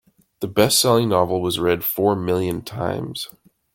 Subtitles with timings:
[0.39, 3.29] The bestselling novel was read four million times.